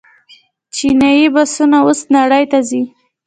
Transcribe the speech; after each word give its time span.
چیني 0.75 1.15
بسونه 1.33 1.77
اوس 1.85 1.99
نړۍ 2.15 2.43
ته 2.51 2.59
ځي. 2.69 2.81